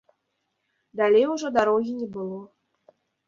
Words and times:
Далей 1.01 1.27
ужо 1.35 1.47
дарогі 1.59 1.93
не 1.99 2.07
было. 2.17 2.39